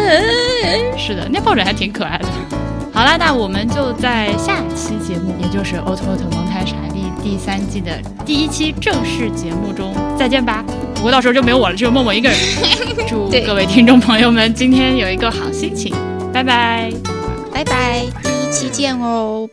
[0.96, 2.61] 是的，那抱枕还挺可爱的。
[3.02, 10.64] 好啦，那我们就在下期节目，也就是《奥特奥特蒙台傻利》第三季的第一期正式节目中再见吧。
[10.94, 12.38] 不过到时候就没有我了，只有默默一个人。
[13.10, 15.92] 祝各位听众朋友们今天有一个好心情，
[16.32, 16.92] 拜拜。
[17.52, 19.48] 拜拜，第一期见哦。